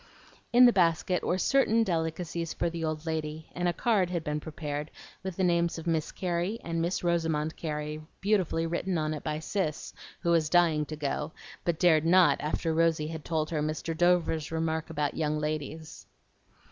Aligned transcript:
In 0.51 0.65
the 0.65 0.73
basket 0.73 1.23
were 1.23 1.37
certain 1.37 1.83
delicacies 1.83 2.55
for 2.55 2.71
the 2.71 2.83
old 2.83 3.05
lady, 3.05 3.51
and 3.53 3.67
a 3.67 3.71
card 3.71 4.09
had 4.09 4.23
been 4.23 4.39
prepared, 4.39 4.89
with 5.21 5.35
the 5.35 5.43
names 5.43 5.77
of 5.77 5.85
Miss 5.85 6.11
Carey 6.11 6.57
and 6.63 6.81
Miss 6.81 7.03
Rosamond 7.03 7.55
Carey 7.55 8.01
beautifully 8.19 8.65
written 8.65 8.97
on 8.97 9.13
it 9.13 9.23
by 9.23 9.37
Cis, 9.37 9.93
who 10.21 10.31
was 10.31 10.49
dying 10.49 10.87
to 10.87 10.95
go, 10.95 11.33
but 11.63 11.77
dared 11.77 12.03
not 12.03 12.41
after 12.41 12.73
Rosy 12.73 13.09
had 13.09 13.23
told 13.23 13.51
her 13.51 13.61
Mr. 13.61 13.95
Dover's 13.95 14.51
remark 14.51 14.89
about 14.89 15.15
young 15.17 15.37
ladies. 15.37 16.07